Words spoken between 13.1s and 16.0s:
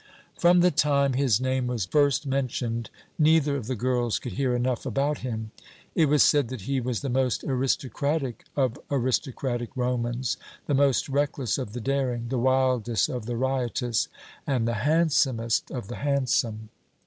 the riotous, and the handsomest of the